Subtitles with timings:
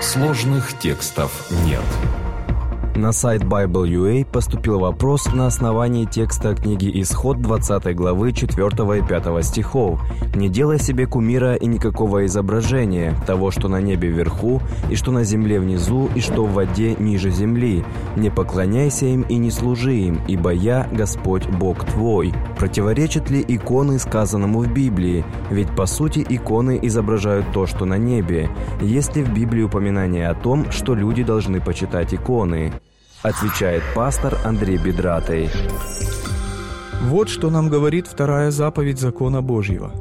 [0.00, 1.84] Сложных текстов нет.
[2.94, 8.66] На сайт Bible.ua поступил вопрос на основании текста книги Исход 20 главы 4
[8.98, 9.98] и 5 стихов.
[10.34, 14.60] «Не делай себе кумира и никакого изображения, того, что на небе вверху,
[14.90, 17.82] и что на земле внизу, и что в воде ниже земли.
[18.14, 22.34] Не поклоняйся им и не служи им, ибо я Господь Бог твой».
[22.58, 25.24] Противоречат ли иконы сказанному в Библии?
[25.50, 28.50] Ведь по сути иконы изображают то, что на небе.
[28.82, 32.70] Есть ли в Библии упоминание о том, что люди должны почитать иконы?
[33.22, 35.48] Отвечает пастор Андрей Бедратый.
[37.02, 39.92] Вот что нам говорит вторая заповедь закона Божьего.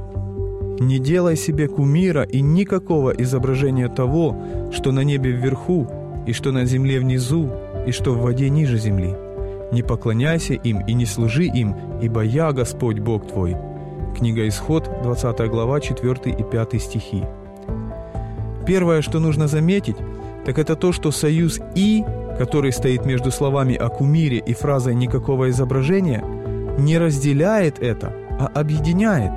[0.79, 5.87] «Не делай себе кумира и никакого изображения того, что на небе вверху,
[6.25, 7.51] и что на земле внизу,
[7.85, 9.15] и что в воде ниже земли.
[9.71, 13.55] Не поклоняйся им и не служи им, ибо я Господь Бог твой».
[14.17, 17.23] Книга Исход, 20 глава, 4 и 5 стихи.
[18.65, 19.97] Первое, что нужно заметить,
[20.43, 22.03] так это то, что союз «и»
[22.37, 26.23] который стоит между словами о кумире и фразой «никакого изображения»,
[26.77, 29.33] не разделяет это, а объединяет.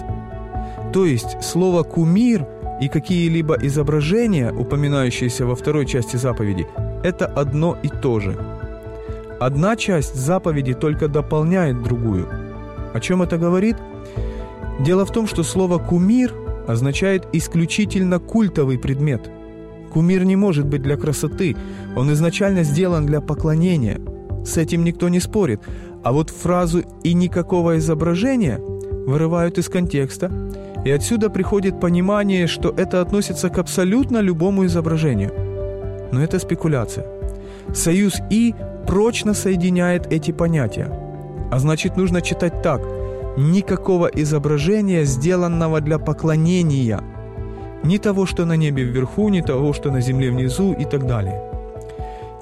[0.93, 2.47] То есть слово «кумир»
[2.81, 6.67] и какие-либо изображения, упоминающиеся во второй части заповеди,
[7.03, 8.37] это одно и то же.
[9.41, 12.29] Одна часть заповеди только дополняет другую.
[12.93, 13.77] О чем это говорит?
[14.81, 16.33] Дело в том, что слово «кумир»
[16.67, 19.31] означает исключительно культовый предмет–
[19.95, 21.57] Кумир не может быть для красоты,
[21.95, 24.01] он изначально сделан для поклонения.
[24.45, 25.61] С этим никто не спорит.
[26.03, 28.59] А вот фразу «и никакого изображения»
[29.07, 30.33] вырывают из контекста,
[30.85, 35.31] и отсюда приходит понимание, что это относится к абсолютно любому изображению.
[36.11, 37.07] Но это спекуляция.
[37.73, 38.53] Союз «и»
[38.89, 40.89] прочно соединяет эти понятия.
[41.53, 42.83] А значит, нужно читать так.
[43.37, 47.01] Никакого изображения, сделанного для поклонения–
[47.85, 51.41] ни того, что на небе вверху, ни того, что на земле внизу и так далее.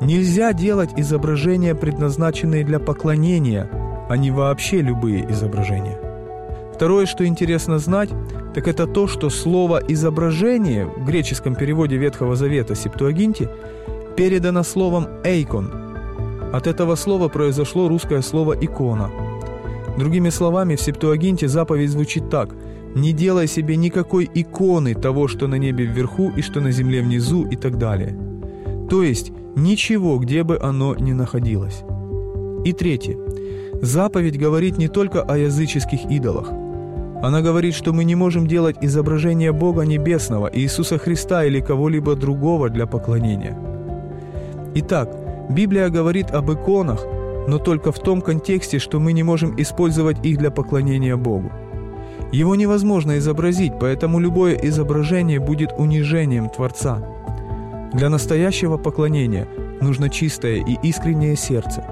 [0.01, 3.69] Нельзя делать изображения, предназначенные для поклонения,
[4.09, 5.99] а не вообще любые изображения.
[6.75, 8.11] Второе, что интересно знать,
[8.55, 13.49] так это то, что слово «изображение» в греческом переводе Ветхого Завета Септуагинте
[14.17, 15.73] передано словом «эйкон».
[16.53, 19.11] От этого слова произошло русское слово «икона».
[19.97, 22.51] Другими словами, в Септуагинте заповедь звучит так–
[22.95, 27.47] не делай себе никакой иконы того, что на небе вверху и что на земле внизу
[27.47, 28.17] и так далее.
[28.91, 31.83] То есть ничего, где бы оно ни находилось.
[32.65, 33.17] И третье.
[33.81, 36.51] Заповедь говорит не только о языческих идолах.
[37.23, 42.69] Она говорит, что мы не можем делать изображение Бога Небесного, Иисуса Христа или кого-либо другого
[42.69, 43.57] для поклонения.
[44.75, 45.17] Итак,
[45.51, 47.05] Библия говорит об иконах,
[47.47, 51.51] но только в том контексте, что мы не можем использовать их для поклонения Богу.
[52.33, 57.03] Его невозможно изобразить, поэтому любое изображение будет унижением Творца.
[57.93, 59.47] Для настоящего поклонения
[59.83, 61.85] нужно чистое и искреннее сердце.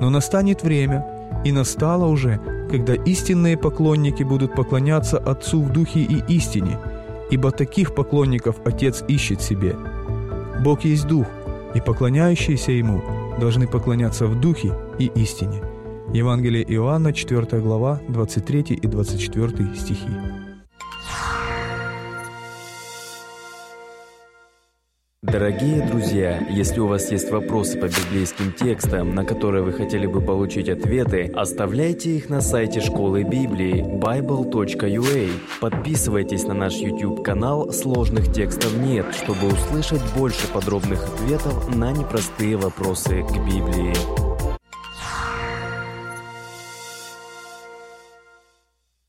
[0.00, 1.06] Но настанет время,
[1.44, 2.40] и настало уже,
[2.70, 6.78] когда истинные поклонники будут поклоняться Отцу в Духе и истине,
[7.30, 9.76] ибо таких поклонников Отец ищет себе.
[10.60, 11.26] Бог есть Дух,
[11.74, 13.02] и поклоняющиеся Ему
[13.38, 15.60] должны поклоняться в Духе и истине–
[16.14, 20.06] Евангелие Иоанна, 4 глава, 23 и 24 стихи.
[25.22, 30.20] Дорогие друзья, если у вас есть вопросы по библейским текстам, на которые вы хотели бы
[30.20, 35.30] получить ответы, оставляйте их на сайте школы Библии bible.ua.
[35.60, 43.24] Подписывайтесь на наш YouTube-канал «Сложных текстов нет», чтобы услышать больше подробных ответов на непростые вопросы
[43.24, 44.23] к Библии.